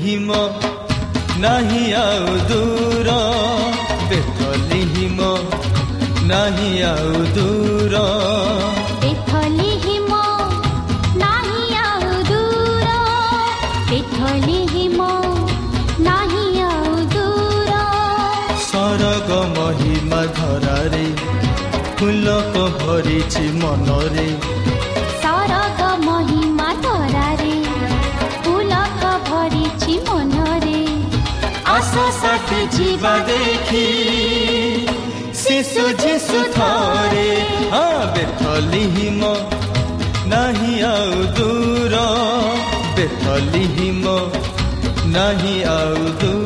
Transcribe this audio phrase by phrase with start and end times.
[0.00, 0.32] ବେଥଲିହିମ
[1.44, 3.08] ନାହିଁ ଆଉ ଦୂର
[4.10, 5.20] ବେଥଲିହିମ
[6.30, 7.94] ନାହିଁ ଆଉ ଦୂର
[9.02, 10.12] ବେଥଲିହିମ
[11.22, 12.88] ନାହିଁ ଆଉ ଦୂର
[13.90, 15.00] ବେଥଲିହିମ
[16.08, 17.72] ନାହିଁ ଆଉ ଦୂର
[18.70, 21.06] ସରଗ ମହିମା ଧରାରେ
[22.00, 24.28] ଫୁଲକ ଭରିଛି ମନରେ
[31.90, 33.86] ଆଶା ସାଥି ଯିବା ଦେଖି
[35.34, 37.30] ଶିଶୁ ଯୀଶୁ ଥରେ
[37.72, 39.22] ହଁ ବେଥଲିହିମ
[40.32, 41.94] ନାହିଁ ଆଉ ଦୂର
[42.96, 44.14] ବେଥଲିହିମ
[45.16, 46.39] ନାହିଁ ଆଉ ଦୂର ବେଥଲିହିମ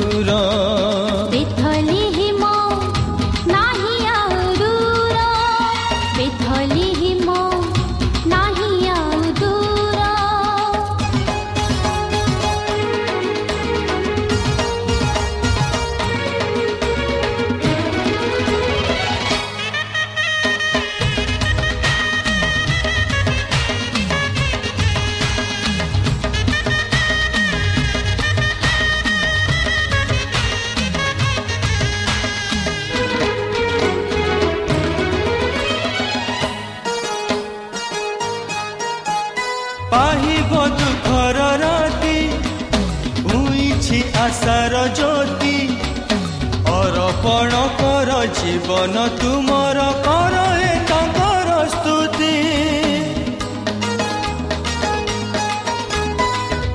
[48.45, 52.33] ଜୀବନ ତୁମର କର ଏ ତାଙ୍କର ସ୍ତୁତି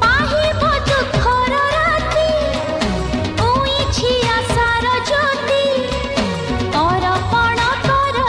[0.04, 2.26] ପାହିବ ଦୁଃଖର ରାତି
[3.50, 5.62] ଉଇଛି ଆଶାର ଜ୍ୟୋତି
[6.82, 8.26] ଅର୍ପଣ କର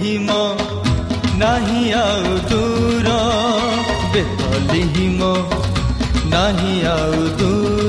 [0.00, 0.34] ବେଥଲିହିମ
[1.40, 3.08] ନାହିଁ ଆଉ ଦୂର
[4.12, 5.20] ବେଥଲିହିମ
[6.32, 7.79] ନାହିଁ ଆଉ ଦୂର ବେଥଲିହିମ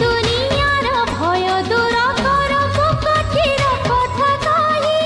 [0.00, 4.98] ଦୁନିଆର ଭୟ ଦୂର କର ମୁକଟିର କଥା କହି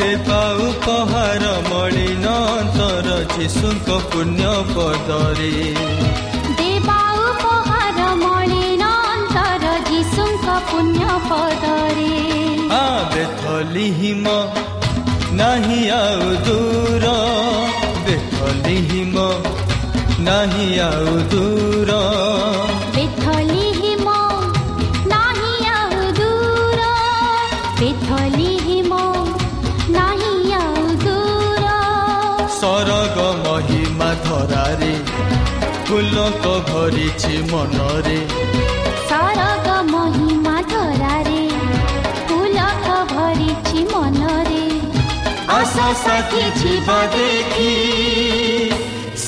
[0.00, 2.24] ଦେବା ଉପହାର ମଳିନ
[2.56, 5.54] ଅନ୍ତର ଯୀଶୁଙ୍କ ପୁଣ୍ୟ ପଦରେ
[20.82, 21.90] ଆଉ ଦୂର
[22.96, 24.14] ବେଥଲି ହିମ
[25.12, 26.80] ନାହିଁ ଆଉ ଦୂର
[27.80, 29.00] ବେଥଲି ହିମ
[29.96, 31.74] ନାହିଁ ଆଉ ଦୂର
[32.60, 34.92] ସରଗ ମହିମା ଧରାରେ
[35.90, 38.18] ପୁଲକ ଭରିଛି ମନରେ
[39.10, 41.42] ସରଗ ମହିମା ଧରାରେ
[42.30, 44.64] ପୁଲକ ଭରିଛି ମନରେ
[45.58, 47.70] ଆସ ସାଥୀ ଯିବା ଦେଖି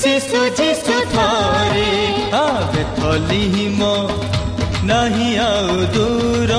[0.03, 1.89] ଶିଶୁ ଯିଶୁ ଥରେ
[2.73, 3.91] ବେଥଲି ହିମ
[4.89, 6.57] ନାହିଁ ଆଉ ଦୂର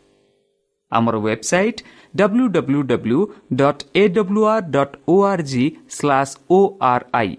[0.91, 1.81] ଆମର website
[2.15, 3.19] W W W
[3.59, 5.65] dot A W R dot O R G
[5.97, 6.59] slash O
[6.91, 7.31] R I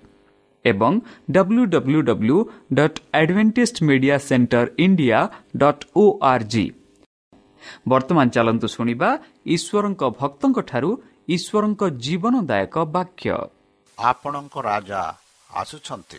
[0.65, 0.93] ଏବଂ
[1.37, 2.39] W W W
[2.79, 5.19] dot Adventist media centre India
[5.63, 6.67] dot O R G
[7.89, 9.09] ବର୍ତ୍ତମାନ ଚାଲନ୍ତୁ ଶୁଣିବା
[9.55, 10.91] ଈଶ୍ୱରଙ୍କ ଭକ୍ତଙ୍କଠାରୁ
[11.29, 13.31] ଈଶ୍ୱରଙ୍କ ଜୀବନଦାୟକ ବାକ୍ୟ
[13.99, 15.03] ଆପଣଙ୍କ ରାଜା
[15.51, 16.19] ଆସୁଛନ୍ତି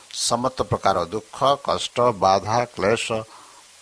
[0.13, 1.37] ସମସ୍ତ ପ୍ରକାର ଦୁଃଖ
[1.67, 3.05] କଷ୍ଟ ବାଧା କ୍ଲେଶ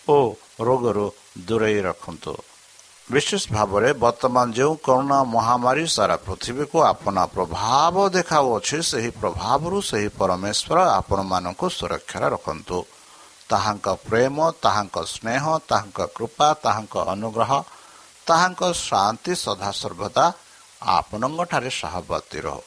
[0.08, 0.18] ଓ
[0.66, 1.06] ରୋଗରୁ
[1.48, 2.34] ଦୂରେଇ ରଖନ୍ତୁ
[3.08, 10.78] ବିଶେଷ ଭାବରେ ବର୍ତ୍ତମାନ ଯେଉଁ କରୋନା ମହାମାରୀ ସାରା ପୃଥିବୀକୁ ଆପଣା ପ୍ରଭାବ ଦେଖାଉଅଛି ସେହି ପ୍ରଭାବରୁ ସେହି ପରମେଶ୍ୱର
[10.98, 12.78] ଆପଣମାନଙ୍କୁ ସୁରକ୍ଷାରେ ରଖନ୍ତୁ।
[13.50, 17.50] ତାହାଙ୍କ ପ୍ରେମ ତାହାଙ୍କ ସ୍ନେହ ତାହାଙ୍କ କୃପା ତାହାଙ୍କ ଅନୁଗ୍ରହ
[18.28, 20.24] ତାହାଙ୍କ ଶାନ୍ତି ସଦାସର୍ବଦା
[20.98, 22.62] ଆପଣଙ୍କଠାରେ ସହବର୍ତ୍ତୀ ରହୁ।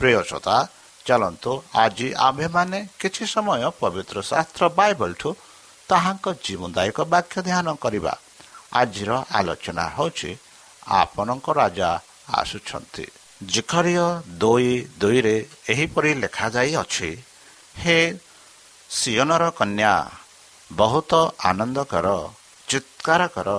[0.00, 0.56] ପ୍ରିୟ ଶ୍ରୋତା
[1.06, 1.52] ଚାଲନ୍ତୁ।
[1.82, 5.28] ଆଜି ଆମ୍ଭେମାନେ କିଛି ସମୟ ପବିତ୍ର ଶାସ୍ତ୍ର ବାଇବଲଠୁ
[5.90, 8.14] ତାହାଙ୍କ ଜୀବନଦାୟକ ବାକ୍ୟ ଧ୍ୟାନ କରିବା।
[8.80, 10.30] ଆଜିର ଆଲୋଚନା ହେଉଛି
[11.00, 11.90] ଆପଣଙ୍କ ରାଜା
[12.40, 13.04] ଆସୁଛନ୍ତି।
[13.52, 14.06] ଜିଖରିୟ
[14.42, 15.36] ଦୁଇ ଦୁଇରେ
[15.72, 17.10] ଏହିପରି ଲେଖାଯାଇଅଛି
[17.82, 17.98] ହେ
[18.90, 19.92] ସିୟନର କନ୍ୟା
[20.70, 21.12] ବହୁତ
[21.50, 22.08] ଆନନ୍ଦ କର
[22.68, 23.50] ଚିତ୍କାର କର।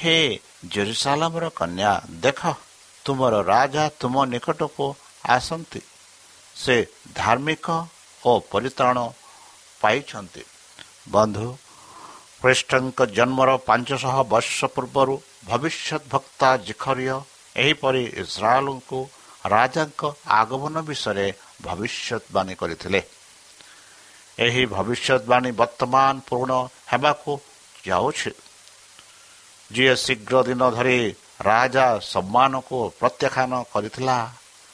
[0.00, 0.16] ହେ
[0.72, 1.92] ଜେରୁସାଲାମର କନ୍ୟା
[2.24, 2.40] ଦେଖ
[3.04, 4.86] ତୁମର ରାଜା ତୁମ ନିକଟକୁ
[5.36, 5.80] ଆସନ୍ତି।
[6.56, 6.76] ସେ
[7.14, 7.66] ଧାର୍ମିକ
[8.22, 8.98] ଓ ପରିତ୍ରାଣ
[9.82, 10.42] ପାଇଛନ୍ତି।
[11.14, 11.48] ବନ୍ଧୁ
[12.42, 15.14] ଖ୍ରୀଷ୍ଟଙ୍କ ଜନ୍ମର ପାଞ୍ଚଶହ ବର୍ଷ ପୂର୍ବରୁ
[15.46, 17.16] ଭବିଷ୍ୟତ ଭକ୍ତା ଜିଖରିୟ
[17.56, 18.98] ଏହିପରି ଇସ୍ରାଏଲଙ୍କୁ
[19.54, 20.00] ରାଜାଙ୍କ
[20.40, 21.26] ଆଗମନ ବିଷୟରେ
[21.62, 23.00] ଭବିଷ୍ୟତବାଣୀ କରିଥିଲେ।
[24.38, 26.50] ଏହି ଭବିଷ୍ୟତବାଣୀ ବର୍ତ୍ତମାନ ପୂर्ण
[26.92, 27.30] ହେବାକୁ
[27.86, 28.30] ଯାଉଛି।
[29.70, 30.98] ଯିଏ ଶୀଘ୍ର ଦିନ ଧରି
[31.40, 34.18] ରାଜା ସମ୍ମାନକୁ ପ୍ରତ୍ୟାଖ୍ୟାନ କରିଥିଲା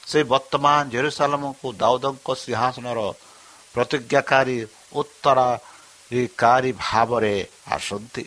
[0.08, 2.98] ସେ ବର୍ତ୍ତମାନ ଜେରୁସାଲମକୁ ଦାଉଦଙ୍କ ସିଂହାସନର
[3.74, 4.58] ପ୍ରତିଜ୍ଞାକାରୀ
[5.00, 7.34] ଉତ୍ତରାଧିକାରୀ ଭାବରେ
[7.76, 8.24] ଆସନ୍ତି।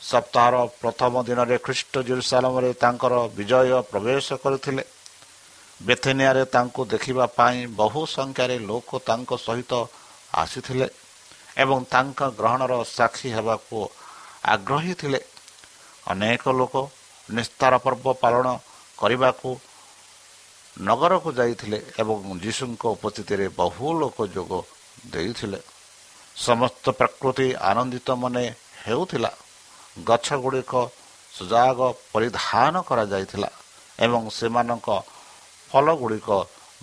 [0.00, 4.82] ସପ୍ତାହର ପ୍ରଥମ ଦିନରେ ଖ୍ରୀଷ୍ଟ ଜେରୁସାଲମରେ ତାଙ୍କର ବିଜୟ ପ୍ରବେଶ କରିଥିଲେ।
[5.80, 9.72] ବେଥେନିଆରେ ତାଙ୍କୁ ଦେଖିବା ପାଇଁ ବହୁ ସଂଖ୍ୟାରେ ଲୋକ ତାଙ୍କ ସହିତ
[10.42, 10.86] ଆସିଥିଲେ
[11.62, 13.76] ଏବଂ ତାଙ୍କ ଗ୍ରହଣର ସାକ୍ଷୀ ହେବାକୁ
[14.54, 15.20] ଆଗ୍ରହୀ ଥିଲେ।
[16.06, 16.74] ଅନେକ ଲୋକ
[17.28, 18.46] ନିସ୍ତାର ପର୍ବ ପାଳନ
[18.98, 19.50] କରିବାକୁ
[20.76, 24.52] ନଗରକୁ ଯାଇଥିଲେ ଏବଂ ଯୀଶୁଙ୍କ ଉପସ୍ଥିତିରେ ବହୁ ଲୋକ ଯୋଗ
[25.12, 25.60] ଦେଇଥିଲେ।
[26.36, 28.44] ସମସ୍ତ ପ୍ରକୃତି ଆନନ୍ଦିତ ମନେ
[28.84, 29.30] ହେଉଥିଲା।
[30.04, 30.72] ଗଛ ଗୁଡ଼ିକ
[32.12, 33.50] ପରିଧାନ କରାଯାଇଥିଲା
[33.98, 34.88] ଏବଂ ସେମାନଙ୍କ
[35.70, 36.28] ଫଳ ଗୁଡ଼ିକ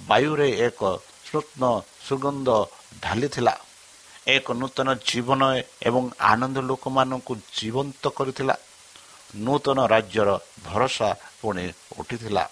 [0.07, 0.81] ବାୟୁରେ ଏକ
[1.27, 1.63] ସ୍ନୁଗ୍ନ
[2.07, 2.50] ସୁଗନ୍ଧ
[3.03, 3.53] ଢାଲିଥିଲା।
[4.27, 5.41] ଏକ ନୂତନ ଜୀବନ
[5.88, 8.55] ଏବଂ ଆନନ୍ଦ ଲୋକମାନଙ୍କୁ ଜୀବନ୍ତ କରିଥିଲା।
[9.45, 10.29] ନୂତନ ରାଜ୍ୟର
[10.65, 11.10] ଭରସା
[11.41, 11.65] ପୁଣି
[12.00, 12.43] ଉଠିଥିଲା।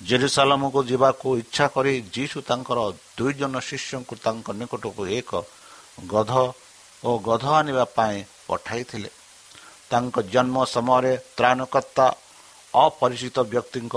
[0.00, 2.78] ଜେରୁସାଲାମକୁ ଯିବାକୁ ଇଚ୍ଛା କରି ଯୀଶୁ ତାଙ୍କର
[3.16, 5.30] ଦୁଇ ଜଣ ଶିଷ୍ୟଙ୍କୁ ତାଙ୍କ ନିକଟକୁ ଏକ
[6.12, 6.32] ଗଧ
[7.02, 8.16] ଓ ଗଧ ଆଣିବା ପାଇଁ
[8.48, 9.10] ପଠାଇଥିଲେ।
[9.90, 12.06] ତାଙ୍କ ଜନ୍ମ ସମୟରେ ତ୍ରାଣକର୍ତ୍ତା
[12.74, 13.94] ଅପରିଚିତ ବ୍ୟକ୍ତିଙ୍କ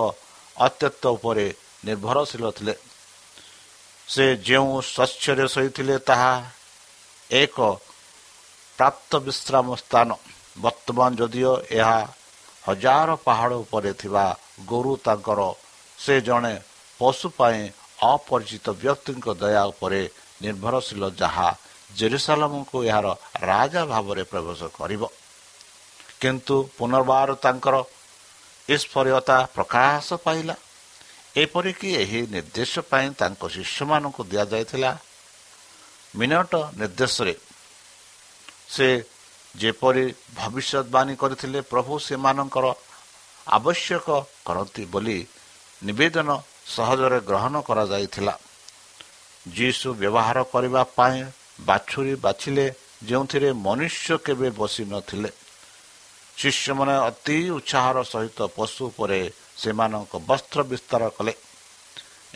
[0.58, 1.46] ଅତ୍ୟତ୍ତ ଉପରେ
[1.86, 2.74] ନିର୍ଭରଶୀଳ ଥିଲେ।
[4.08, 6.34] ସେ ଯେଉଁ ସ୍ୱଚ୍ଛରେ ଶୋଇଥିଲେ ତାହା
[7.32, 7.58] ଏକ
[8.77, 10.10] ପ୍ରାପ୍ତ ବିଶ୍ରାମ ସ୍ଥାନ।
[10.63, 12.00] ବର୍ତ୍ତମାନ ଯଦିଓ ଏହା
[12.68, 14.25] ହଜାର ପାହାଡ଼ ଉପରେ ଥିବା
[14.65, 15.39] ଗୋରୁ ତାଙ୍କର
[16.00, 16.56] ସେ ଜଣେ
[17.00, 17.62] ପଶୁ ପାଇଁ
[18.13, 20.01] ଅପରିଚିତ ବ୍ୟକ୍ତିଙ୍କ ଦୟା ଉପରେ
[20.44, 21.50] ନିର୍ଭରଶୀଳ ଯାହା
[21.98, 23.08] ଜେରୁସାଲାମଙ୍କୁ ଏହାର
[23.50, 25.03] ରାଜା ଭାବରେ ପ୍ରବେଶ କରିବ।
[26.22, 27.75] କିନ୍ତୁ ପୁନର୍ବାର ତାଙ୍କର
[28.70, 30.56] ଈଶ୍ୱରୀୟତା ପ୍ରକାଶ ପାଇଲା।
[31.44, 34.91] ଏପରିକି ଏହି ନିର୍ଦ୍ଦେଶ ପାଇଁ ତାଙ୍କ ଶିଷ୍ୟମାନଙ୍କୁ ଦିଆଯାଇଥିଲା।
[36.20, 37.34] ମିନଟ ନିର୍ଦ୍ଦେଶରେ
[38.75, 38.88] ସେ
[39.56, 42.65] ଯେପରି ଭବିଷ୍ୟତବାଣୀ କରିଥିଲେ ପ୍ରଭୁ ସେମାନଙ୍କର
[43.48, 44.08] ଆବଶ୍ୟକ
[44.46, 45.18] କରନ୍ତି ବୋଲି
[45.88, 46.29] ନିବେଦନ
[46.75, 48.33] ସହଜରେ ଗ୍ରହଣ କରାଯାଇଥିଲା।
[49.57, 51.19] ଯୀଶୁ ବ୍ୟବହାର କରିବା ପାଇଁ
[51.67, 52.65] ବାଛୁରୀ ବାଛିଲେ
[53.07, 55.29] ଯେଉଁଥିରେ ମନୁଷ୍ୟ କେବେ ବସି ନଥିଲେ
[56.39, 59.19] ଶିଷ୍ୟମାନେ ଅତି ଉତ୍ସାହର ସହିତ ପଶୁ ଉପରେ
[59.62, 61.33] ସେମାନଙ୍କ ବସ୍ତ୍ର ବିସ୍ତାର କଲେ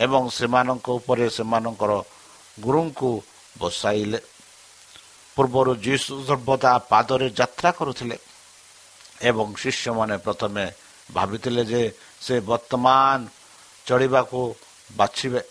[0.06, 1.92] ଏବଂ ସେମାନଙ୍କ ଉପରେ ସେମାନଙ୍କର
[2.64, 3.12] ଗୁରୁଙ୍କୁ
[3.62, 4.20] ବସାଇଲେ।
[5.38, 8.18] ପୂର୍ବରୁ ଯୀଶୁ ସର୍ବଦା ପାଦରେ ଯାତ୍ରା କରୁଥିଲେ
[9.30, 10.64] ଏବଂ ଶିଷ୍ୟମାନେ ପ୍ରଥମେ
[11.14, 11.82] ଭାବିଥିଲେ ଯେ
[12.24, 13.20] ସେ ବର୍ତ୍ତମାନ
[13.88, 14.42] ଚଳିବାକୁ
[14.90, 15.42] ବାଛିବେ।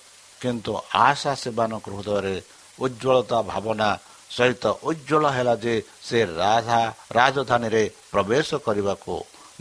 [0.41, 0.73] କିନ୍ତୁ
[1.07, 2.37] ଆଶା ସେମାନଙ୍କ ହୃଦୟରେ
[2.79, 3.89] ଉଜ୍ଜଳତା ଭାବନା
[4.37, 5.75] ସହିତ ଉଜ୍ଜଳ ହେଲା ଯେ
[6.09, 6.81] ସେ ରାଜା
[7.19, 9.15] ରାଜଧାନୀରେ ପ୍ରବେଶ କରିବାକୁ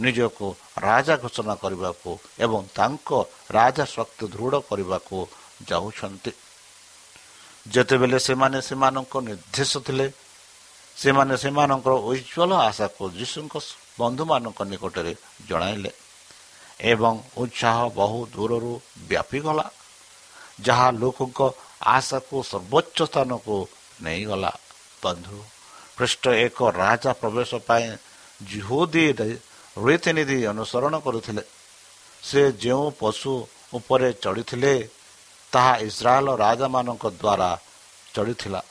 [0.04, 0.48] ନିଜକୁ
[0.88, 2.10] ରାଜା ଘୋଷଣା କରିବାକୁ
[2.46, 3.10] ଏବଂ ତାଙ୍କ
[3.58, 5.18] ରାଜା ଶକ୍ତି ଦୃଢ଼ କରିବାକୁ
[5.70, 6.32] ଯାଉଛନ୍ତି।
[7.74, 10.08] ଯେତେବେଳେ ସେମାନେ ସେମାନଙ୍କ ନିର୍ଦ୍ଦେଶ ଥିଲେ
[10.98, 13.54] ସେମାନେ ସେମାନଙ୍କର ଉଜ୍ଜଳ ଆଶାକୁ ଯୀଶୁଙ୍କ
[14.00, 15.14] ବନ୍ଧୁମାନଙ୍କ ନିକଟରେ
[15.50, 15.92] ଜଣାଇଲେ।
[16.82, 18.74] ଏବଂ ଉତ୍ସାହ ବହୁ ଦୂରରୁ
[19.10, 19.66] ବ୍ୟାପିଗଲା
[20.66, 21.40] ଯାହା ଲୋକଙ୍କ
[21.96, 23.56] ଆଶାକୁ ସର୍ବୋଚ୍ଚ ସ୍ଥାନକୁ
[24.04, 24.52] ନେଇଗଲା।
[25.04, 25.38] ବନ୍ଧୁ
[25.98, 27.88] ପୃଷ୍ଠ ଏକ ରାଜା ପ୍ରବେଶ ପାଇଁ
[28.42, 29.06] ଜିହୁଦି
[29.78, 31.44] ରୀତିନୀତି ଅନୁସରଣ କରୁଥିଲେ।
[32.24, 33.32] ସେ ଯେଉଁ ପଶୁ
[33.78, 34.74] ଉପରେ ଚଢ଼ିଥିଲେ
[35.54, 37.50] ତାହା ଇସ୍ରାଏଲ ରାଜାମାନଙ୍କ ଦ୍ୱାରା
[38.14, 38.62] ଚଢ଼ିଥିଲା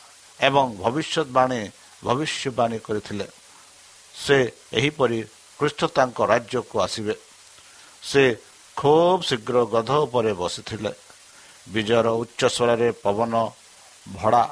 [0.41, 1.61] ଏବଂ ଭବିଷ୍ୟତବାଣୀ
[2.05, 3.27] ଭବିଷ୍ୟବାଣୀ କରିଥିଲେ।
[4.15, 4.37] ସେ
[4.79, 5.19] ଏହିପରି
[5.59, 7.15] ଖ୍ରୀଷ୍ଟ ତାଙ୍କ ରାଜ୍ୟକୁ ଆସିବେ।
[8.03, 8.25] ସେ
[8.77, 10.93] ଖୁବ୍ ଶୀଘ୍ର ଗଧ ଉପରେ ବସିଥିଲେ।
[11.73, 13.35] ବିଜୟର ଉଚ୍ଚ ସ୍ୱରରେ ପବନ
[14.07, 14.45] ଭଡ଼ା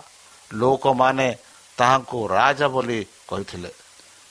[0.50, 1.28] ଲୋକମାନେ
[1.78, 3.70] ତାହାଙ୍କୁ ରାଜା ବୋଲି କହିଥିଲେ।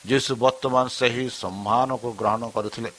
[0.04, 2.90] ଯୀଶୁ ବର୍ତ୍ତମାନ ସେହି ସମ୍ମାନକୁ ଗ୍ରହଣ କରିଥିଲେ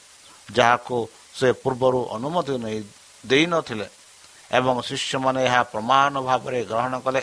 [0.51, 0.97] ଯାହାକୁ
[1.39, 2.79] ସେ ପୂର୍ବରୁ ଅନୁମତି ନେଇ
[3.23, 3.87] ଦେଇନଥିଲେ
[4.57, 7.21] ଏବଂ ଶିଷ୍ୟମାନେ ଏହା ପ୍ରମାଣ ଭାବରେ ଗ୍ରହଣ କଲେ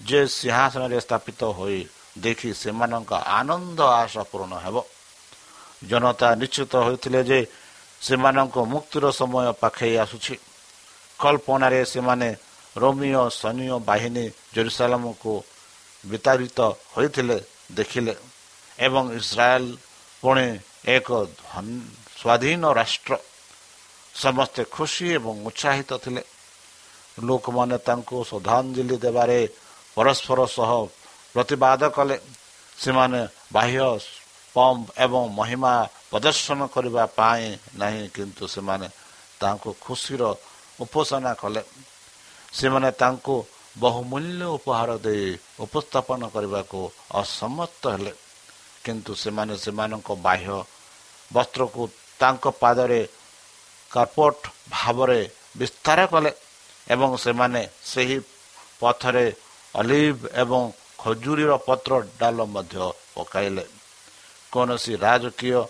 [0.00, 1.80] ଯେ ସିଂହାସନରେ ସ୍ଥାପିତ ହୋଇ
[2.24, 4.76] ଦେଖି ସେମାନଙ୍କ ଆନନ୍ଦ ଆଶା ପୂରଣ ହେବ।
[5.88, 7.38] ଜନତା ନିଶ୍ଚିତ ହୋଇଥିଲେ ଯେ
[8.02, 10.34] ସେମାନଙ୍କ ମୁକ୍ତିର ସମୟ ପାଖେଇ ଆସୁଛି।
[11.22, 12.28] କଳ୍ପନାରେ ସେମାନେ
[12.82, 15.32] ରୋମିଓ ସୈନ୍ୟ ବାହିନୀ ଜେରୁସାଲାମକୁ
[16.04, 16.58] ବିତାଡ଼ିତ
[16.94, 17.38] ହୋଇଥିଲେ
[17.78, 18.14] ଦେଖିଲେ
[18.78, 19.64] ଏବଂ ଇସ୍ରାଏଲ
[20.22, 20.46] ପୁଣି
[20.96, 21.08] ଏକ
[22.18, 23.12] ସ୍ୱାଧୀନ ରାଷ୍ଟ୍ର।
[24.14, 26.22] ସମସ୍ତେ ଖୁସି ଏବଂ ଉତ୍ସାହିତ ଥିଲେ।
[27.26, 29.38] ଲୋକମାନେ ତାଙ୍କୁ ଶ୍ରଦ୍ଧାଞ୍ଜଳି ଦେବାରେ
[29.96, 30.70] ପରସ୍ପର ସହ
[31.34, 32.16] ପ୍ରତିବାଦ କଲେ।
[32.82, 33.20] ସେମାନେ
[33.52, 33.78] ବାହ୍ୟ
[34.54, 35.72] ପମ୍ପ ଏବଂ ମହିମା
[36.10, 37.46] ପ୍ରଦର୍ଶନ କରିବା ପାଇଁ
[37.80, 38.88] ନାହିଁ କିନ୍ତୁ ସେମାନେ
[39.40, 40.22] ତାଙ୍କୁ ଖୁସିର
[40.84, 41.62] ଉପାସନା କଲେ।
[42.58, 43.34] ସେମାନେ ତାଙ୍କୁ
[43.76, 45.26] ବହୁମୂଲ୍ୟ ଉପହାର ଦେଇ
[45.64, 46.80] ଉପସ୍ଥାପନ କରିବାକୁ
[47.20, 48.12] ଅସମର୍ଥ ହେଲେ।
[48.84, 50.56] କିନ୍ତୁ ସେମାନେ ସେମାନଙ୍କ ବାହ୍ୟ
[51.30, 51.82] ବସ୍ତ୍ରକୁ
[52.20, 53.00] ତାଙ୍କ ପାଦରେ
[53.90, 54.36] କାର୍ପଟ
[54.74, 55.20] ଭାବରେ
[55.60, 56.30] ବିସ୍ତାର କଲେ
[56.94, 58.18] ଏବଂ ସେମାନେ ସେହି
[58.80, 59.26] ପଥରେ
[59.74, 60.62] ଅଲିଭ ଏବଂ
[61.02, 62.76] ଖଜୁରୀର ପତ୍ର ଡାଲ ମଧ୍ୟ
[63.14, 63.64] ପକାଇଲେ।
[64.52, 65.60] କୌଣସି ରାଜକୀୟ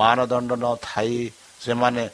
[0.00, 1.18] ମାନଦଣ୍ଡ ନଥାଇ
[1.64, 2.04] ସେମାନେ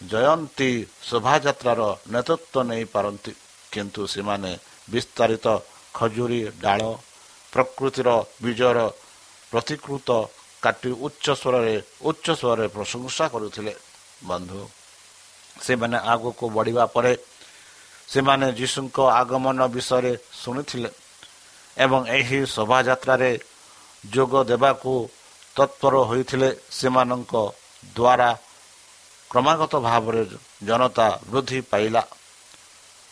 [0.00, 0.70] ଜୟନ୍ତୀ
[1.08, 1.80] ଶୋଭାଯାତ୍ରାର
[2.14, 3.32] ନେତୃତ୍ୱ ନେଇପାରନ୍ତି।
[3.72, 4.50] କିନ୍ତୁ ସେମାନେ
[4.92, 5.46] ବିସ୍ତାରିତ
[5.98, 6.80] ଖଜୁରୀ ଡାଳ
[7.52, 8.08] ପ୍ରକୃତିର
[8.44, 8.78] ବିଜୟର
[9.52, 10.08] ପ୍ରତିକୃତ
[10.62, 11.74] କାଟି ଉଚ୍ଚ ସ୍ୱରରେ
[12.08, 13.72] ଉଚ୍ଚ ସ୍ୱରରେ ପ୍ରଶଂସା କରୁଥିଲେ।
[14.28, 14.60] ବନ୍ଧୁ
[15.64, 17.12] ସେମାନେ ଆଗକୁ ବଢ଼ିବା ପରେ
[18.08, 20.90] ସେମାନେ ଯୀଶୁଙ୍କ ଆଗମନ ବିଷୟରେ ଶୁଣିଥିଲେ
[21.76, 23.30] ଏବଂ ଏହି ଶୋଭାଯାତ୍ରାରେ
[24.04, 24.92] ଯୋଗ ଦେବାକୁ
[25.58, 27.34] ତତ୍ପର ହୋଇଥିଲେ ସେମାନଙ୍କ
[27.96, 28.30] ଦ୍ୱାରା
[29.30, 30.22] କ୍ରମାଗତ ଭାବରେ
[30.66, 32.02] ଜନତା ବୃଦ୍ଧି ପାଇଲା।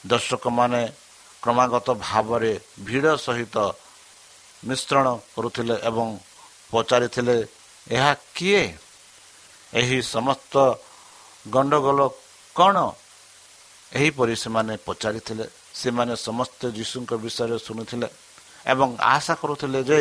[0.07, 0.83] ଦର୍ଶକମାନେ
[1.43, 3.57] କ୍ରମାଗତ ଭାବରେ ଭିଡ଼ ସହିତ
[4.65, 6.07] ମିଶ୍ରଣ କରୁଥିଲେ ଏବଂ
[6.71, 7.37] ପଚାରିଥିଲେ
[7.91, 8.63] ଏହା କିଏ?
[9.75, 10.55] ଏହି ସମସ୍ତ
[11.51, 12.01] ଗଣ୍ଡଗୋଳ
[12.57, 12.77] କ'ଣ?
[13.93, 15.47] ଏହିପରି ସେମାନେ ପଚାରିଥିଲେ।
[15.81, 18.09] ସେମାନେ ସମସ୍ତେ ଯୀଶୁଙ୍କ ବିଷୟରେ ଶୁଣିଥିଲେ
[18.67, 20.01] ଏବଂ ଆଶା କରୁଥିଲେ ଯେ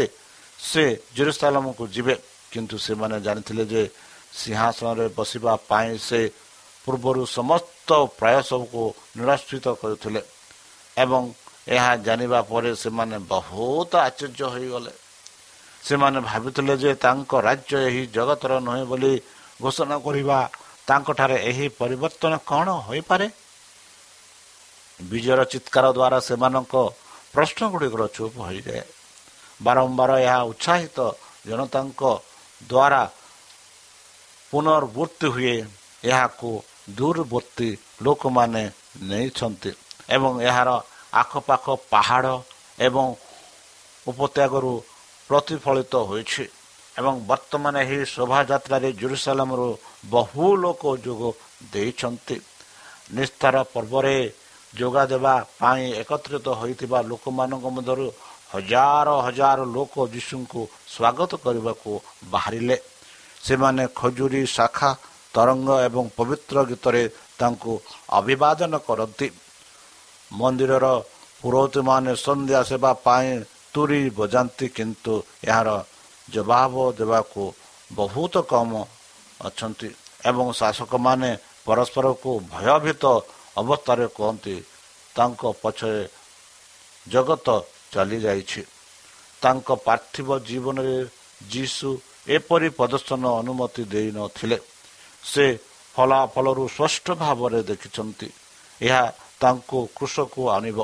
[0.59, 0.83] ସେ
[1.15, 2.15] ଜେରୁସାଲାମକୁ ଯିବେ।
[2.51, 3.83] କିନ୍ତୁ ସେମାନେ ଜାଣିଥିଲେ ଯେ
[4.39, 6.19] ସିଂହାସନରେ ବସିବା ପାଇଁ ସେ
[6.85, 8.81] ପୂର୍ବରୁ ସମସ୍ତ ପ୍ରୟାସକୁ
[9.17, 10.21] ନିରସ୍ଥିତ କରୁଥିଲେ
[10.97, 11.21] ଏବଂ
[11.67, 14.91] ଏହା ଜାଣିବା ପରେ ସେମାନେ ବହୁତ ଆଶ୍ଚର୍ଯ୍ୟ ହୋଇଗଲେ।
[15.83, 19.13] ସେମାନେ ଭାବିଥିଲେ ଯେ ତାଙ୍କ ରାଜ୍ୟ ଏହି ଜଗତର ନୁହେଁ ବୋଲି
[19.61, 20.37] ଘୋଷଣା କରିବା
[20.87, 23.27] ତାଙ୍କଠାରେ ଏହି ପରିବର୍ତ୍ତନ କ'ଣ ହୋଇପାରେ?
[24.99, 26.73] ବିଜୟର ଚିତ୍କାର ଦ୍ୱାରା ସେମାନଙ୍କ
[27.33, 28.83] ପ୍ରଶ୍ନ ଗୁଡ଼ିକର ଚୁପ୍ ହୋଇଯାଏ।
[29.61, 30.97] ବାରମ୍ବାର ଏହା ଉତ୍ସାହିତ
[31.47, 32.01] ଜନତାଙ୍କ
[32.61, 33.01] ଦ୍ୱାରା
[34.51, 35.55] ପୁନର୍ବୃତ୍ତି ହୁଏ
[36.03, 36.49] ଏହାକୁ
[36.97, 37.69] ଦୂରବର୍ତ୍ତୀ
[38.05, 38.63] ଲୋକମାନେ
[39.09, 39.71] ନେଇଛନ୍ତି
[40.15, 40.69] ଏବଂ ଏହାର
[41.21, 42.33] ଆଖପାଖ ପାହାଡ଼
[42.79, 43.05] ଏବଂ
[44.07, 44.73] ଉପତ୍ୟାଗରୁ
[45.29, 46.43] ପ୍ରତିଫଳିତ ହୋଇଛି
[46.95, 49.67] ଏବଂ ବର୍ତ୍ତମାନ ଏହି ଶୋଭାଯାତ୍ରାରେ ଜୁରୁସାଲାମରୁ
[50.13, 51.21] ବହୁ ଲୋକ ଯୋଗ
[51.73, 52.37] ଦେଇଛନ୍ତି।
[53.15, 54.17] ନିସ୍ତାର ପର୍ବରେ
[54.73, 58.07] ଯୋଗ ଦେବା ପାଇଁ ଏକତ୍ରିତ ହୋଇଥିବା ଲୋକମାନଙ୍କ ମଧ୍ୟରୁ
[58.51, 60.61] ହଜାର ହଜାର ଲୋକ ଯୀଶୁଙ୍କୁ
[60.93, 61.91] ସ୍ୱାଗତ କରିବାକୁ
[62.31, 62.77] ବାହାରିଲେ।
[63.45, 64.89] ସେମାନେ ଖଜୁରୀ ଶାଖା
[65.35, 67.03] ତରଙ୍ଗ ଏବଂ ପବିତ୍ର ଗୀତରେ
[67.39, 67.73] ତାଙ୍କୁ
[68.19, 69.27] ଅଭିବାଦନ କରନ୍ତି।
[70.31, 70.85] ମନ୍ଦିରର
[71.41, 73.29] ପୁରୋହିତମାନେ ସନ୍ଧ୍ୟା ସେବା ପାଇଁ
[73.73, 75.13] ତୁରି ବଜାନ୍ତି କିନ୍ତୁ
[75.49, 75.69] ଏହାର
[76.27, 77.43] ଜବାବ ଦେବାକୁ
[77.91, 78.71] ବହୁତ କମ
[79.39, 79.89] ଅଛନ୍ତି
[80.29, 81.31] ଏବଂ ଶାସକମାନେ
[81.65, 83.03] ପରସ୍ପରକୁ ଭୟଭୀତ
[83.61, 84.55] ଅବସ୍ଥାରେ କୁହନ୍ତି
[85.15, 86.03] ତାଙ୍କ ପଛରେ
[87.05, 87.47] ଜଗତ
[87.95, 88.61] ଚାଲିଯାଇଛି।
[89.41, 90.97] ତାଙ୍କ ପାର୍ଥିବ ଜୀବନରେ
[91.53, 91.89] ଯୀଶୁ
[92.35, 94.57] ଏପରି ପ୍ରଦର୍ଶନ ଅନୁମତି ଦେଇନଥିଲେ
[95.23, 95.45] ସେ
[95.95, 98.27] ଫଳାଫଳରୁ ସ୍ପଷ୍ଟ ଭାବରେ ଦେଖିଛନ୍ତି।
[98.81, 99.03] ଏହା
[99.41, 100.79] ତାଙ୍କୁ କୃଷକୁ ଆଣିବ।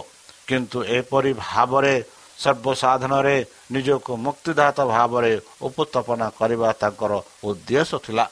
[0.47, 1.95] କିନ୍ତୁ ଏପରି ଭାବରେ
[2.43, 3.37] ସର୍ବସାଧାରଣରେ
[3.71, 5.33] ନିଜକୁ ମୁକ୍ତିଦାତା ଭାବରେ
[5.67, 7.13] ଉପସ୍ଥାପନା କରିବା ତାଙ୍କର
[7.43, 8.25] ଉଦ୍ଦେଶ୍ୟ ଥିଲା।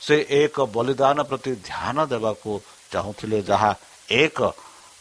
[0.00, 2.50] ସେ ଏକ ବଳିଦାନ ପ୍ରତି ଧ୍ୟାନ ଦେବାକୁ
[2.92, 3.70] ଚାହୁଁଥିଲେ ଯାହା
[4.12, 4.38] ଏକ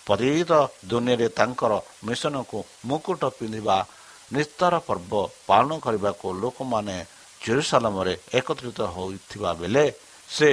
[0.08, 0.52] ପରିତ
[0.90, 1.74] ଦୁନିଆରେ ତାଙ୍କର
[2.08, 2.60] ମିଶନକୁ
[2.90, 3.78] ମୁକୁଟ ପିନ୍ଧିବା
[4.36, 5.12] ନିସ୍ତାର ପର୍ବ
[5.48, 6.98] ପାଳନ କରିବାକୁ ଲୋକମାନେ
[7.42, 9.86] ଜେରୁସାଲାମରେ ଏକତ୍ରିତ ହୋଇଥିବା ବେଳେ
[10.30, 10.50] ସେ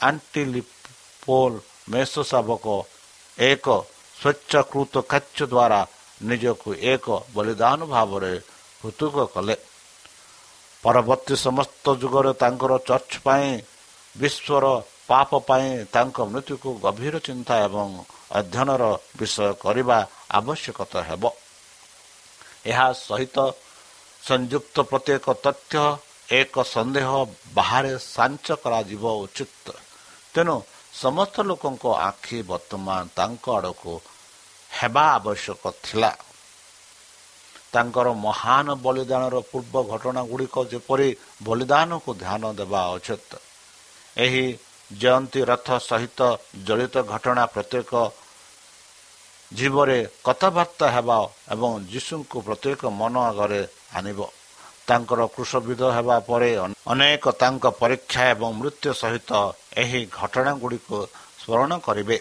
[0.00, 1.52] ଆଣ୍ଟିଲିପୋଲ
[1.92, 2.66] ମେଷ ଶାବକ
[3.38, 3.66] ଏକ
[4.20, 5.80] ସ୍ୱେଚ୍ଛାକୃତ କାର୍ଯ୍ୟ ଦ୍ୱାରା
[6.28, 8.32] ନିଜକୁ ଏକ ବଳିଦାନ ଭାବରେ
[8.80, 9.54] ହୃତୁକ କଲେ।
[10.84, 13.48] ପରବର୍ତ୍ତୀ ସମସ୍ତ ଯୁଗରେ ତାଙ୍କର ଚର୍ଚ୍ଚ ପାଇଁ
[14.14, 14.64] ବିଶ୍ୱର
[15.10, 17.88] ପାପ ପାଇଁ ତାଙ୍କ ମୃତ୍ୟୁକୁ ଗଭୀର ଚିନ୍ତା ଏବଂ
[18.32, 18.82] ଅଧ୍ୟୟନର
[19.18, 19.98] ବିଷୟ କରିବା
[20.38, 21.24] ଆବଶ୍ୟକତା ହେବ।
[22.70, 23.36] ଏହା ସହିତ
[24.22, 25.82] ସଂଯୁକ୍ତ ପ୍ରତ୍ୟେକ ତଥ୍ୟ
[26.40, 27.08] ଏକ ସନ୍ଦେହ
[27.54, 29.66] ବାହାରେ ସାଞ୍ଚ କରାଯିବ ଉଚିତ।
[30.34, 30.56] ତେଣୁ
[30.94, 33.92] ସମସ୍ତ ଲୋକଙ୍କ ଆଖି ବର୍ତ୍ତମାନ ତାଙ୍କ ଆଡ଼କୁ
[34.70, 36.12] ହେବା ଆବଶ୍ୟକ ଥିଲା।
[37.72, 41.08] ତାଙ୍କର ମହାନ ବଳିଦାନର ପୂର୍ବ ଘଟଣା ଗୁଡ଼ିକ ଯେପରି
[41.42, 43.30] ବଳିଦାନକୁ ଧ୍ୟାନ ଦେବା ଉଚିତ
[44.16, 44.44] ଏହି
[44.90, 46.20] ଜୟନ୍ତୀ ରଥ ସହିତ
[46.66, 47.92] ଜଡ଼ିତ ଘଟଣା ପ୍ରତ୍ୟେକ
[49.58, 51.18] ଜୀବରେ କଥାବାର୍ତ୍ତା ହେବା
[51.54, 53.60] ଏବଂ ଯୀଶୁଙ୍କୁ ପ୍ରତ୍ୟେକ ମନ ଆଗରେ
[53.98, 54.20] ଆଣିବ।
[54.88, 56.50] ତାଙ୍କର କୃଷବିଧ ହେବା ପରେ
[56.92, 59.30] ଅନେକ ତାଙ୍କ ପରୀକ୍ଷା ଏବଂ ମୃତ୍ୟୁ ସହିତ
[59.82, 60.98] ଏହି ଘଟଣା ଗୁଡ଼ିକୁ
[61.42, 62.16] ସ୍ମରଣ କରିବେ।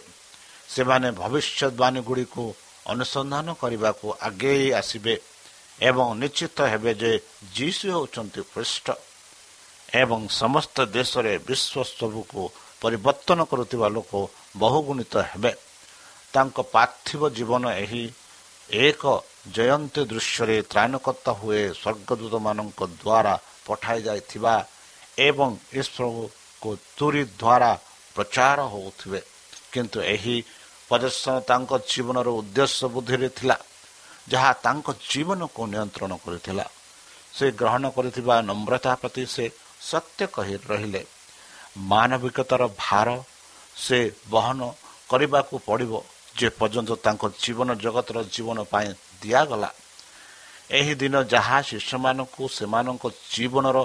[0.73, 2.43] ସେମାନେ ଭବିଷ୍ୟତବାଣୀ ଗୁଡ଼ିକୁ
[2.91, 5.13] ଅନୁସନ୍ଧାନ କରିବାକୁ ଆଗେଇ ଆସିବେ
[5.89, 7.11] ଏବଂ ନିଶ୍ଚିତ ହେବେ ଯେ
[7.55, 8.85] ଯୀଶୁ ହେଉଛନ୍ତି ପୃଷ୍ଠ
[10.01, 12.41] ଏବଂ ସମସ୍ତ ଦେଶରେ ବିଶ୍ୱ ସବୁକୁ
[12.81, 14.11] ପରିବର୍ତ୍ତନ କରୁଥିବା ଲୋକ
[14.61, 15.51] ବହୁଗୁଣିତ ହେବେ।
[16.33, 18.03] ତାଙ୍କ ପାର୍ଥିବ ଜୀବନ ଏହି
[18.69, 19.03] ଏକ
[19.55, 23.33] ଜୟନ୍ତୀ ଦୃଶ୍ୟରେ ତ୍ରାଣକର୍ତ୍ତା ହୁଏ ସ୍ୱର୍ଗଦୂତମାନଙ୍କ ଦ୍ୱାରା
[23.65, 24.55] ପଠାଯାଇଥିବା
[25.27, 27.71] ଏବଂ ଈଶ୍ୱରକୁ ତୁରି ଦ୍ୱାରା
[28.15, 29.19] ପ୍ରଚାର ହେଉଥିବେ।
[29.73, 30.35] କିନ୍ତୁ ଏହି
[30.89, 33.57] ପ୍ରଦର୍ଶନ ତାଙ୍କ ଜୀବନର ଉଦ୍ଦେଶ୍ୟ ବୁଦ୍ଧିରେ ଥିଲା
[34.31, 36.65] ଯାହା ତାଙ୍କ ଜୀବନକୁ ନିୟନ୍ତ୍ରଣ କରିଥିଲା।
[37.37, 39.45] ସେ ଗ୍ରହଣ କରିଥିବା ନମ୍ରତା ପ୍ରତି ସେ
[39.89, 41.01] ସତ୍ୟ କହି ରହିଲେ
[41.91, 43.07] ମାନବିକତାର ଭାର
[43.75, 43.99] ସେ
[44.33, 44.59] ବହନ
[45.11, 45.93] କରିବାକୁ ପଡ଼ିବ।
[46.37, 48.89] ଯେ ପର୍ଯ୍ୟନ୍ତ ତାଙ୍କ ଜୀବନ ଜଗତର ଜୀବନ ପାଇଁ
[49.21, 49.69] ଦିଆଗଲା
[50.77, 53.77] ଏହି ଦିନ ଯାହା ଶିଷ୍ୟମାନଙ୍କୁ ସେମାନଙ୍କ ଜୀବନର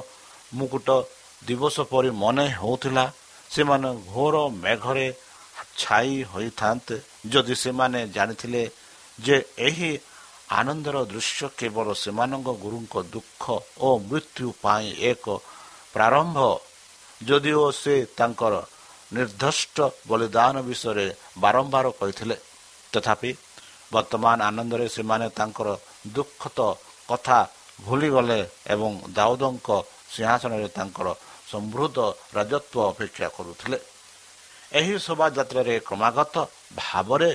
[0.59, 0.89] ମୁକୁଟ
[1.43, 3.05] ଦିବସ ପରି ମନେ ହେଉଥିଲା
[3.51, 5.09] ସେମାନେ ଘୋର ମେଘରେ
[5.81, 6.97] ଛାଇ ହୋଇଥାନ୍ତେ।
[7.33, 8.63] ଯଦି ସେମାନେ ଜାଣିଥିଲେ
[9.19, 9.37] ଯେ
[9.69, 9.91] ଏହି
[10.59, 13.43] ଆନନ୍ଦର ଦୃଶ୍ୟ କେବଳ ସେମାନଙ୍କ ଗୁରୁଙ୍କ ଦୁଃଖ
[13.79, 15.25] ଓ ମୃତ୍ୟୁ ପାଇଁ ଏକ
[15.95, 16.39] ପ୍ରାରମ୍ଭ
[17.21, 18.55] ଯଦିଓ ସେ ତାଙ୍କର
[19.12, 19.77] ନିର୍ଦ୍ଦିଷ୍ଟ
[20.09, 21.07] ବଳିଦାନ ବିଷୟରେ
[21.38, 22.37] ବାରମ୍ବାର କହିଥିଲେ
[22.92, 23.31] ତଥାପି
[23.92, 25.69] ବର୍ତ୍ତମାନ ଆନନ୍ଦରେ ସେମାନେ ତାଙ୍କର
[26.14, 26.59] ଦୁଃଖତ
[27.09, 27.38] କଥା
[27.79, 29.69] ଭୁଲିଗଲେ ଏବଂ ଦାଉଦଙ୍କ
[30.12, 31.09] ସିଂହାସନରେ ତାଙ୍କର
[31.53, 31.99] ସମୃଦ୍ଧ
[32.37, 33.79] ରାଜତ୍ୱ ଅପେକ୍ଷା କରୁଥିଲେ
[34.73, 36.35] ଏହି ଶୋଭାଯାତ୍ରାରେ କ୍ରମାଗତ
[36.77, 37.31] ଭାବରେ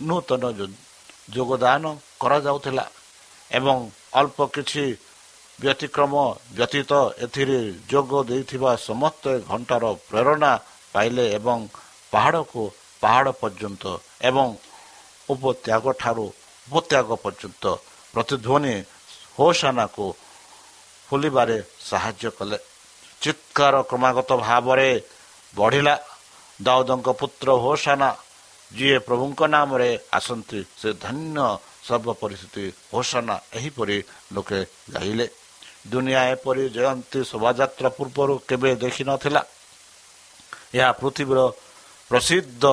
[0.00, 0.44] ନୂତନ
[1.28, 1.84] ଯୋଗଦାନ
[2.20, 2.84] କରାଯାଉଥିଲା
[3.50, 3.76] ଏବଂ
[4.12, 4.84] ଅଳ୍ପ କିଛି
[5.58, 6.14] ବ୍ୟତିକ୍ରମ
[6.56, 6.92] ବ୍ୟତୀତ
[7.24, 7.58] ଏଥିରେ
[7.90, 10.52] ଯୋଗ ଦେଇଥିବା ସମସ୍ତେ ଘଣ୍ଟାର ପ୍ରେରଣା
[10.96, 11.58] ପାଇଲେ ଏବଂ
[12.12, 12.62] ପାହାଡ଼କୁ
[13.02, 13.84] ପାହାଡ଼ ପର୍ଯ୍ୟନ୍ତ
[14.28, 14.48] ଏବଂ
[15.34, 16.26] ଉପତ୍ୟାଗ ଠାରୁ
[16.68, 17.64] ଉପତ୍ୟାଗ ପର୍ଯ୍ୟନ୍ତ
[18.14, 18.74] ପ୍ରତିଧ୍ୱନି
[19.38, 20.06] ହୋସାନାକୁ
[21.08, 21.56] ଖୋଲିବାରେ
[21.88, 22.58] ସାହାଯ୍ୟ କଲେ।
[23.22, 24.90] ଚିତ୍କାର କ୍ରମାଗତ ଭାବରେ
[25.54, 25.94] ବଢ଼ିଲା।
[26.66, 28.08] ଦାଉଦଙ୍କ ପୁତ୍ର ହୋସାନା
[28.70, 31.38] ଯିଏ ପ୍ରଭୁଙ୍କ ନାମରେ ଆସନ୍ତି ସେ ଧନ୍ୟ
[31.88, 33.98] ସର୍ବ ପରିସ୍ଥିତି ହୋସାନା ଏହିପରି
[34.34, 34.60] ଲୋକେ
[34.94, 35.26] ଗାଇଲେ
[35.92, 39.42] ଦୁନିଆ ଏପରି ଜୟନ୍ତୀ ଶୋଭାଯାତ୍ରା ପୂର୍ବରୁ କେବେ ଦେଖିନଥିଲା।
[40.76, 41.40] ଏହା ପୃଥିବୀର
[42.10, 42.64] ପ୍ରସିଦ୍ଧ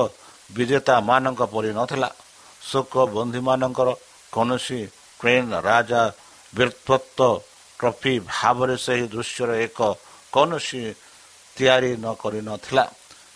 [0.56, 2.08] ବିଜେତା ମାନଙ୍କ ପରି ନଥିଲା।
[2.70, 3.88] ଶୋକ ବନ୍ଧୁମାନଙ୍କର
[4.34, 4.80] କୌଣସି
[5.20, 6.02] ଟ୍ରେନ୍ ରାଜା
[6.52, 7.42] ବୀରତ୍ୱ
[7.80, 9.78] ଟ୍ରଫି ଭାବରେ ସେହି ଦୃଶ୍ୟର ଏକ
[10.34, 10.82] କୌଣସି
[11.56, 12.84] ତିଆରି ନ କରିନଥିଲା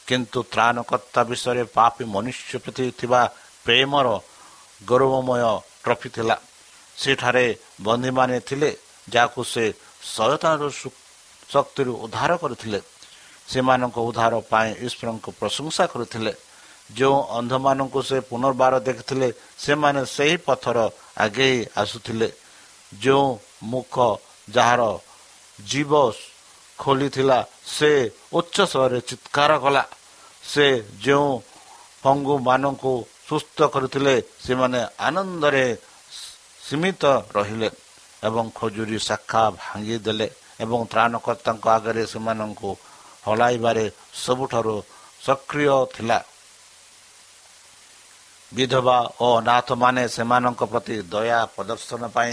[0.08, 3.20] କିନ୍ତୁ ତ୍ରାଣକର୍ତ୍ତା ବିଷୟରେ ପାପି ମନୁଷ୍ୟ ପ୍ରତି ଥିବା
[3.64, 4.06] ପ୍ରେମର
[4.88, 5.42] ଗୌରବମୟ
[5.84, 6.36] ଟ୍ରଫି ଥିଲା।
[7.02, 7.46] ସେଠାରେ
[7.86, 8.70] ବନ୍ଦୀମାନେ ଥିଲେ
[9.08, 9.64] ଯାହାକୁ ସେ
[10.14, 10.64] ସଚେତନର
[11.52, 12.80] ଶକ୍ତିରୁ ଉଦ୍ଧାର କରିଥିଲେ।
[13.50, 16.32] ସେମାନଙ୍କ ଉଦ୍ଧାର ପାଇଁ ଈଶ୍ୱରଙ୍କ ପ୍ରଶଂସା କରିଥିଲେ।
[16.98, 19.28] ଯେଉଁ ଅନ୍ଧମାନଙ୍କୁ ସେ ପୁନର୍ବାର ଦେଖିଥିଲେ
[19.64, 20.78] ସେମାନେ ସେହି ପଥର
[21.24, 22.28] ଆଗେଇ ଆସୁଥିଲେ।
[23.02, 23.26] ଯେଉଁ
[23.72, 23.94] ମୁଖ
[24.48, 24.82] ଯାହାର
[25.70, 25.92] ଜୀବ
[26.78, 27.38] ଖୋଲିଥିଲା
[27.76, 27.90] ସେ
[28.38, 29.84] ଉଚ୍ଚ ସ୍ୱରରେ ଚିତ୍କାର କଲା।
[30.42, 30.66] ସେ
[31.04, 31.30] ଯେଉଁ
[32.02, 32.92] ପଙ୍ଗୁମାନଙ୍କୁ
[33.28, 35.66] ସୁସ୍ଥ କରିଥିଲେ ସେମାନେ ଆନନ୍ଦରେ
[36.66, 37.02] ସୀମିତ
[37.36, 37.68] ରହିଲେ
[38.28, 40.26] ଏବଂ ଖଜୁରୀ ଶାଖା ଭାଙ୍ଗିଦେଲେ
[40.64, 42.70] ଏବଂ ତ୍ରାଣକର୍ତ୍ତାଙ୍କ ଆଗରେ ସେମାନଙ୍କୁ
[43.26, 43.84] ହଲାଇବାରେ
[44.24, 44.76] ସବୁଠାରୁ
[45.26, 46.18] ସକ୍ରିୟ ଥିଲା।
[48.52, 52.32] ବିଧବା ଓ ଅନାଥମାନେ ସେମାନଙ୍କ ପ୍ରତି ଦୟା ପ୍ରଦର୍ଶନ ପାଇଁ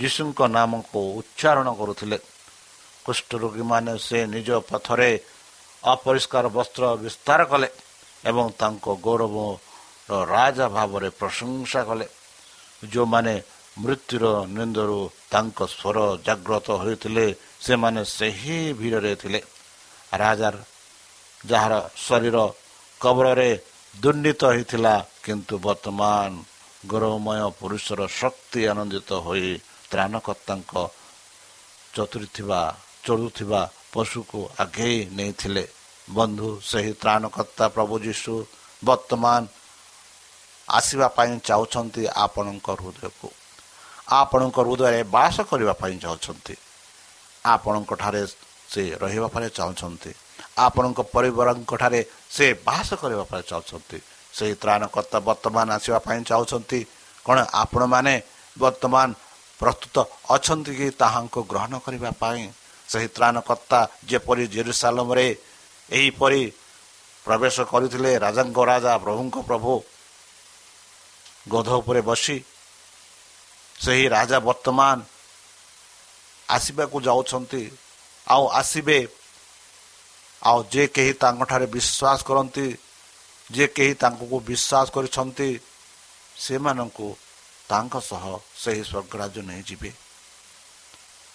[0.00, 2.18] ଯୀଶୁଙ୍କ ନାମକୁ ଉଚ୍ଚାରଣ କରୁଥିଲେ।
[3.04, 5.10] କୁଷ୍ଠରୋଗୀମାନେ ସେ ନିଜ ପଥରେ
[5.84, 7.68] ଅପରିଷ୍କାର ବସ୍ତ୍ର ବିସ୍ତାର କଲେ
[8.24, 9.48] ଏବଂ ତାଙ୍କ ଗୌରବର
[10.32, 12.06] ରାଜା ଭାବରେ ପ୍ରଶଂସା କଲେ।
[12.92, 13.34] ଯେଉଁମାନେ
[13.82, 14.24] ମୃତ୍ୟୁର
[14.56, 14.98] ନିନ୍ଦରୁ
[15.32, 17.26] ତାଙ୍କ ସ୍ୱର ଜାଗ୍ରତ ହୋଇଥିଲେ
[17.60, 19.40] ସେମାନେ ସେହି ଭିଡ଼ରେ ଥିଲେ।
[20.22, 20.56] ରାଜାର
[21.46, 21.74] ଯାହାର
[22.06, 22.36] ଶରୀର
[23.00, 23.50] କବଳରେ
[23.94, 26.30] ଦୁର୍ନୀତ ହୋଇଥିଲା କିନ୍ତୁ ବର୍ତ୍ତମାନ
[26.90, 29.48] ଗୌରବମୟ ପୁରୁଷର ଶକ୍ତି ଆନନ୍ଦିତ ହୋଇ
[29.90, 30.72] ତ୍ରାଣକର୍ତ୍ତାଙ୍କ
[31.94, 32.60] ଚତୁର୍ଥିବା
[33.04, 33.60] ଚଳୁଥିବା
[33.92, 35.64] ପଶୁକୁ ଆଗେଇ ନେଇଥିଲେ।
[36.08, 38.32] ବନ୍ଧୁ ସେହି ତ୍ରାଣକର୍ତ୍ତା ପ୍ରଭୁ ଯୀଶୁ
[38.84, 39.40] ବର୍ତ୍ତମାନ
[40.68, 43.28] ଆସିବା ପାଇଁ ଚାହୁଁଛନ୍ତି ଆପଣଙ୍କ ହୃଦୟକୁ।
[44.20, 46.54] ଆପଣଙ୍କ ହୃଦୟରେ ବାସ କରିବା ପାଇଁ ଚାହୁଁଛନ୍ତି।
[47.44, 48.22] ଆପଣଙ୍କ ଠାରେ
[48.72, 50.10] ସେ ରହିବା ପାଇଁ ଚାହୁଁଛନ୍ତି।
[50.66, 52.00] ଆପଣଙ୍କ ପରିବାରଙ୍କ ଠାରେ
[52.36, 53.98] ସେ ବାସ କରିବା ପାଇଁ ଚାହୁଁଛନ୍ତି।
[54.36, 56.80] ସେହି ତ୍ରାଣକର୍ତ୍ତା ବର୍ତ୍ତମାନ ଆସିବା ପାଇଁ ଚାହୁଁଛନ୍ତି।
[57.26, 58.14] କ'ଣ ଆପଣମାନେ
[58.58, 59.08] ବର୍ତ୍ତମାନ
[59.60, 59.96] ପ୍ରସ୍ତୁତ
[60.36, 62.42] ଅଛନ୍ତି କି ତାହାଙ୍କୁ ଗ୍ରହଣ କରିବା ପାଇଁ?
[62.88, 65.26] ସେହି ତ୍ରାଣକର୍ତ୍ତା ଯେପରି ଜେରୁସାଲମରେ
[65.90, 66.42] ଏହିପରି
[67.26, 69.72] ପ୍ରବେଶ କରିଥିଲେ ରାଜାଙ୍କ ରାଜା ପ୍ରଭୁଙ୍କ ପ୍ରଭୁ
[71.52, 72.36] ଗଧ ଉପରେ ବସି
[73.80, 74.96] ସେହି ରାଜା ବର୍ତ୍ତମାନ
[76.48, 77.62] ଆସିବାକୁ ଯାଉଛନ୍ତି।
[78.26, 78.98] ଆଉ ଆସିବେ
[80.42, 82.66] ଆଉ ଯେ କେହି ତାଙ୍କଠାରେ ବିଶ୍ୱାସ କରନ୍ତି
[83.52, 85.60] ଯେ କେହି ତାଙ୍କୁ ବିଶ୍ୱାସ କରିଛନ୍ତି
[86.36, 87.08] ସେମାନଙ୍କୁ
[87.68, 88.24] ତାଙ୍କ ସହ
[88.56, 89.90] ସେହି ସ୍ୱର୍ଗରାଜ ନେଇଯିବେ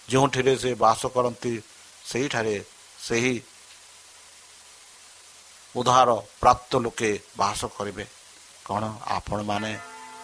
[0.08, 1.62] ଯେଉଁଠିରେ ସେ ବାସ କରନ୍ତି
[2.06, 2.64] ସେହିଠାରେ
[3.00, 3.34] ସେହି
[5.76, 8.04] ଉଦ୍ଧାର ପ୍ରାପ୍ତ ଲୋକେ ବାସ କରିବେ।
[8.64, 9.72] କ'ଣ ଆପଣମାନେ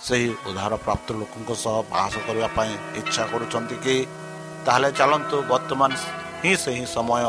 [0.07, 3.97] ସେହି ଉଦ୍ଧାର ପ୍ରାପ୍ତ ଲୋକଙ୍କ ସହ ବାସ କରିବା ପାଇଁ ଇଚ୍ଛା କରୁଛନ୍ତି କି?
[4.67, 5.91] ତାହେଲେ ଚାଲନ୍ତୁ ବର୍ତ୍ତମାନ
[6.43, 7.25] ହିଁ ସେହି ସମୟ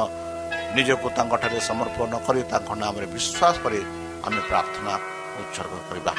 [0.76, 3.80] ନିଜକୁ ତାଙ୍କଠାରେ ସମର୍ପଣ କରି ତାଙ୍କ ନାମରେ ବିଶ୍ୱାସ କରି
[4.26, 4.93] ଆମେ ପ୍ରାର୍ଥନା
[5.41, 6.13] ଉତ୍ସର୍ଗ କରିବା।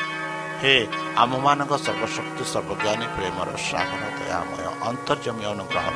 [0.61, 0.74] ହେ
[1.22, 5.87] ଆମମାନଙ୍କ ସର୍ବଶକ୍ତି ସର୍ବଜ୍ଞାନୀ ପ୍ରେମର ସାଗର ଦୟାମୟ ଅନ୍ତର୍ଜମୀ ଅନୁଗ୍ରହ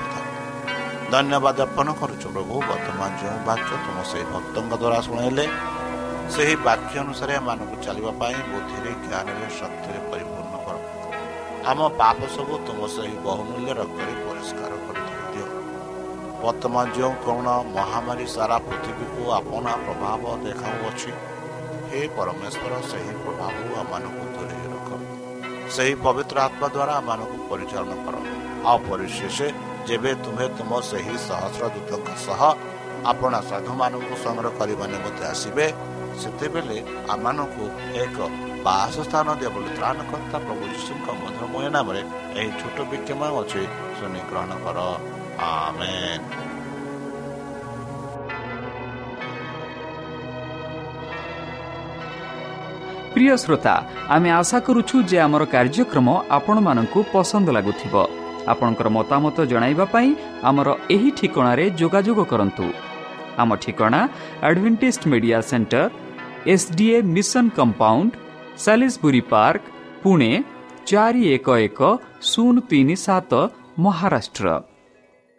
[1.12, 5.44] ଧନ୍ୟବାଦ ଅର୍ପଣ କରୁଛୁ ପ୍ରଭୁ ବର୍ତ୍ତମାନ ଯେଉଁ ବାକ୍ୟ ତୁମ ସେହି ଭକ୍ତଙ୍କ ଦ୍ୱାରା ଶୁଣାଇଲେ
[6.34, 10.76] ସେହି ବାକ୍ୟ ଅନୁସାରେ ଏମାନଙ୍କୁ ଚାଲିବା ପାଇଁ ବୁଦ୍ଧିରେ ଜ୍ଞାନରେ ଶକ୍ତିରେ ପରିପୂର୍ଣ୍ଣ କର।
[11.70, 14.91] ଆମ ପାପ ସବୁ ତୁମ ସେହି ବହୁମୂଲ୍ୟ ରକ୍ତରେ ପରିଷ୍କାର କରିଦିଅ
[16.42, 21.10] ବର୍ତ୍ତମାନ ଯେଉଁ କଣ ମହାମାରୀ ସାରା ପୃଥିବୀକୁ ଆପଣା ପ୍ରଭାବ ଦେଖାଉଅଛି
[21.90, 24.88] ହେ ପରମେଶ୍ୱର ସେହି ପ୍ରଭାବକୁ ଆମମାନଙ୍କୁ ଦୂରେଇ ରଖ।
[25.74, 28.16] ସେହି ପବିତ୍ର ଆତ୍ମା ଦ୍ୱାରା ଆମମାନଙ୍କୁ ପରିଚାଳନା କର।
[28.70, 29.38] ଆଉ ପରିଶେଷ
[29.88, 32.40] ଯେବେ ତୁମେ ତୁମ ସେହି ସହସ୍ର ଦୂତଙ୍କ ସହ
[33.12, 35.66] ଆପଣା ସାଧୁମାନଙ୍କୁ ସଂଗ୍ରହ କରିବା ନିମନ୍ତେ ଆସିବେ
[36.20, 36.78] ସେତେବେଳେ
[37.14, 37.64] ଆମମାନଙ୍କୁ
[38.04, 38.16] ଏକ
[38.66, 42.02] ବାସ ସ୍ଥାନ ଦିଅ ବୋଲି ତ୍ରାଣକର୍ତ୍ତା ପ୍ରଭୁ ଯୀଶୁଙ୍କ ମଧୁରମୟ ନାମରେ
[42.40, 43.62] ଏହି ଛୋଟ ବିକ୍ଷମ ଅଛି
[43.98, 44.78] ଶୁଣି ଗ୍ରହଣ କର।
[53.14, 53.74] प्रिय श्रोता
[55.52, 57.68] कार्यक्रम आपण्ड पसन्द लाग
[58.48, 60.04] आपण मतामत जाँदै
[60.42, 60.62] आम
[61.16, 61.38] ठिक
[63.38, 65.88] आम ठिक Adventist media centre
[66.46, 67.92] SDA mission compound
[68.58, 69.70] Salisbury park
[70.02, 70.32] Pune
[70.86, 71.82] चार एक
[72.22, 73.34] शून्य तिन सत
[73.78, 74.58] Maharashtra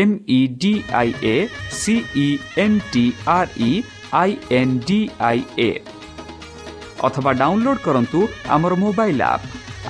[0.00, 1.36] M E D I A
[1.80, 2.28] C E
[2.64, 3.04] N T
[3.36, 3.72] R E
[4.20, 5.00] I N D
[5.30, 5.70] I A
[7.08, 8.20] ଅଥବା ଡାଉନଲୋଡ୍ କରନ୍ତୁ
[8.56, 9.44] ଆମର ମୋବାଇଲ୍ ଆପ୍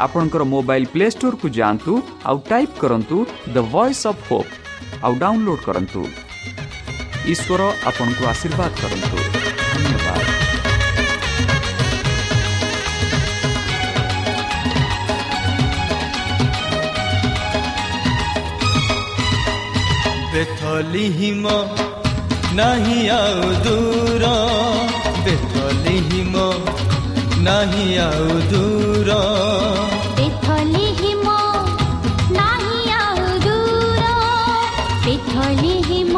[0.04, 1.92] ଆପଣଙ୍କର ମୋବାଇଲ୍ ପ୍ଲେ ଷ୍ଟୋରକୁ ଯାଆନ୍ତୁ
[2.28, 3.16] ଆଉ ଟାଇପ୍ କରନ୍ତୁ
[3.54, 4.52] ଦ ଭଏସ୍ ଅଫ୍ ହୋପ୍
[5.04, 6.00] ଆଉ ଡାଉନଲୋଡ୍ କରନ୍ତୁ।
[7.32, 9.41] ଈଶ୍ୱର ଆପଣଙ୍କୁ ଆଶୀର୍ବାଦ କରନ୍ତୁ।
[20.82, 21.46] ବେଥଲିହିମ
[22.58, 24.24] ନାହିଁ ଆଉ ଦୂର
[25.24, 26.36] ବେଥଲିହିମ
[27.46, 29.10] ନାହିଁ ଆଉ ଦୂର
[30.18, 31.28] ବେଥଲିହିମ
[32.38, 34.04] ନାହିଁ ଆଉ ଦୂର
[35.06, 36.16] ବେଥଲିହିମ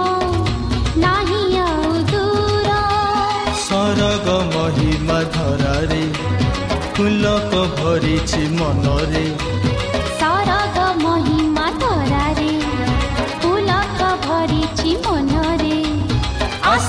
[1.05, 2.71] ନାହିଁ ଆଉ ଦୂର
[3.67, 6.05] ସରଗ ମହିମା ଧରାରେ
[6.97, 9.27] ଫୁଲକ ଭରିଛି ମନରେ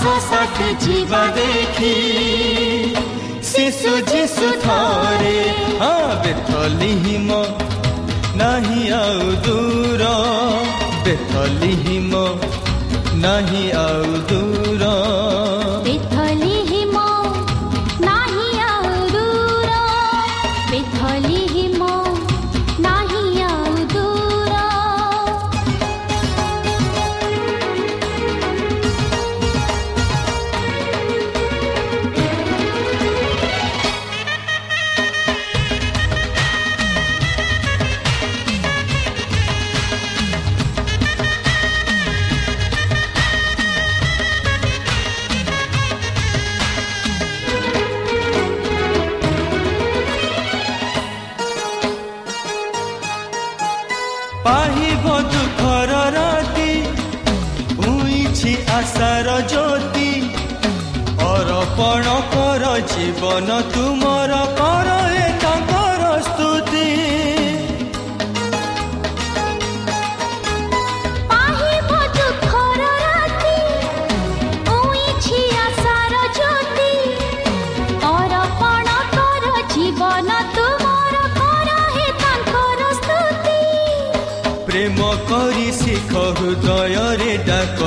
[0.06, 1.94] ଆସ ସାଥି ଯିବା ଦେଖି
[3.50, 5.38] ଶିଶୁ ଯିଶୁ ଥରେ
[5.82, 7.40] ହଁ ବେଥଲିହିମ
[8.42, 10.04] ନାହିଁ ଆଉ ଦୂର
[11.06, 12.14] ବେଥଲିହିମ
[13.26, 14.65] ନାହିଁ ଆଉ ଦୂର ବେଥଲିହିମ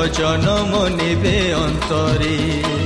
[0.07, 2.78] জনম নেবে অন্তরে।